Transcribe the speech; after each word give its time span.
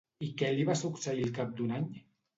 I 0.27 0.29
què 0.41 0.47
li 0.55 0.65
va 0.69 0.77
succeir 0.79 1.27
al 1.27 1.37
cap 1.37 1.53
d'un 1.61 1.77
any? 1.81 1.87